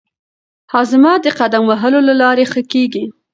هاضمه 0.73 1.13
د 1.25 1.27
قدم 1.39 1.63
وهلو 1.69 1.99
له 2.07 2.13
لارې 2.21 2.43
ښه 2.51 2.61
کېږي. 2.71 3.05